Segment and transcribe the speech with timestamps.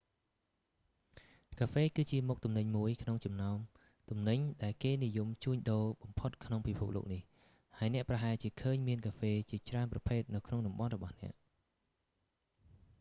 [1.59, 3.57] កាហ្វេ គឺជាមុខទំនិញមួយក្នុងចំណោម
[4.09, 7.21] ទំនិញ ដែលគេនិយមជួញដូរបំផុតក្នុងពិភពលោកនេះ
[7.77, 11.33] ហើយអ្នកប្រហែលជាឃើញមានកាហ្វេជាច្រើនប្រភេទនៅក្នុងតំបន់របស់អ្នក